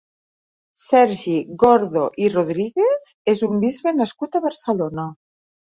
[0.83, 1.33] Sergi
[1.65, 5.09] Gordo i Rodríguez és un bisbe nascut a Barcelona.